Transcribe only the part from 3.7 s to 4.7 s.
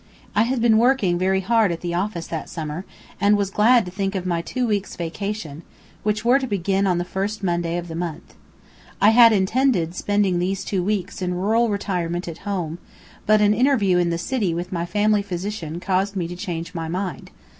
to think of my two